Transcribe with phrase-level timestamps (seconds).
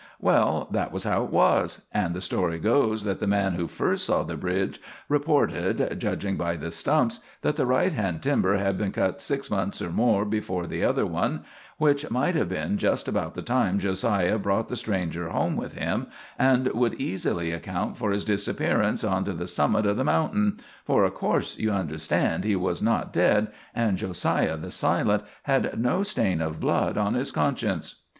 [0.19, 4.03] Well, that was how it was; and the story goes that the man who first
[4.03, 8.91] saw the bridge reported, judging by the stumps, that the right hand timber had been
[8.91, 11.43] cut six months or more before the other one,
[11.77, 15.73] which might have been just about the time Jo siah brought the stranger home with
[15.73, 16.07] him,
[16.39, 21.13] and would easily account for his disappearance onto the summit of the mountain, for of
[21.13, 26.41] course you understand he was not dead, and Jo siah the Silent had no stain
[26.41, 28.01] of blood on his conscience.